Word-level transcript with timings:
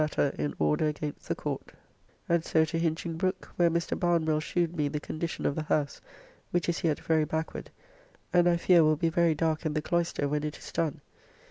]matter 0.01 0.33
in 0.39 0.55
order 0.57 0.87
against 0.87 1.27
the 1.27 1.35
Court, 1.35 1.73
and 2.27 2.43
so 2.43 2.65
to 2.65 2.79
Hinchingbroke, 2.79 3.51
where 3.55 3.69
Mr. 3.69 3.93
Barnwell 3.95 4.39
shewed 4.39 4.75
me 4.75 4.87
the 4.87 4.99
condition 4.99 5.45
of 5.45 5.53
the 5.53 5.61
house, 5.61 6.01
which 6.49 6.67
is 6.67 6.83
yet 6.83 6.99
very 7.01 7.23
backward, 7.23 7.69
and 8.33 8.49
I 8.49 8.57
fear 8.57 8.83
will 8.83 8.95
be 8.97 9.09
very 9.09 9.35
dark 9.35 9.63
in 9.63 9.75
the 9.75 9.81
cloyster 9.83 10.27
when 10.27 10.43
it 10.43 10.57
is 10.57 10.71
done. 10.71 11.01